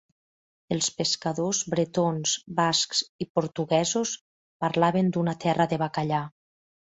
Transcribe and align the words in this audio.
Els 0.75 0.87
pescadors 1.01 1.59
bretons, 1.73 2.33
bascs 2.61 3.03
i 3.27 3.27
portuguesos 3.39 4.15
parlaven 4.67 5.13
d'una 5.19 5.37
"terra 5.45 5.69
de 5.75 5.81
bacallà". 5.85 6.25